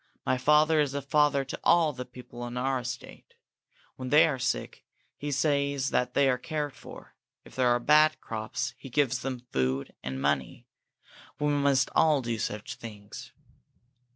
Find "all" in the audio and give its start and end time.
1.63-1.93, 11.93-12.23